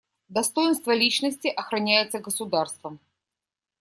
Достоинство 0.29 0.93
личности 0.95 1.47
охраняется 1.47 2.17
государством. 2.17 2.99